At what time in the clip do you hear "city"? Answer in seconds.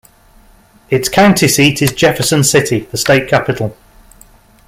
2.43-2.79